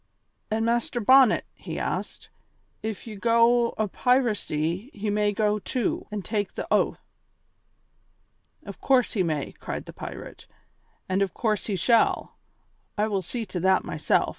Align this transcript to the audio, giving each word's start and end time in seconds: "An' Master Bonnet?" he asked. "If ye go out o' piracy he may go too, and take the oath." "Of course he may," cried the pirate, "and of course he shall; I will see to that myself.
"An' 0.49 0.65
Master 0.65 0.99
Bonnet?" 0.99 1.45
he 1.53 1.77
asked. 1.77 2.31
"If 2.81 3.05
ye 3.05 3.15
go 3.17 3.67
out 3.67 3.73
o' 3.77 3.87
piracy 3.87 4.89
he 4.95 5.11
may 5.11 5.31
go 5.31 5.59
too, 5.59 6.07
and 6.09 6.25
take 6.25 6.55
the 6.55 6.65
oath." 6.73 7.05
"Of 8.65 8.81
course 8.81 9.13
he 9.13 9.21
may," 9.21 9.51
cried 9.51 9.85
the 9.85 9.93
pirate, 9.93 10.47
"and 11.07 11.21
of 11.21 11.35
course 11.35 11.67
he 11.67 11.75
shall; 11.75 12.39
I 12.97 13.07
will 13.07 13.21
see 13.21 13.45
to 13.45 13.59
that 13.59 13.83
myself. 13.83 14.29